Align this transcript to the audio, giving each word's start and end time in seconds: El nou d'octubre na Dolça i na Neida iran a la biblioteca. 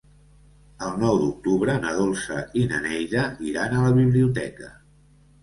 El 0.85 0.95
nou 1.03 1.19
d'octubre 1.23 1.75
na 1.83 1.91
Dolça 1.99 2.39
i 2.63 2.65
na 2.73 2.81
Neida 2.87 3.27
iran 3.51 3.77
a 3.77 3.85
la 3.85 3.93
biblioteca. 4.01 4.73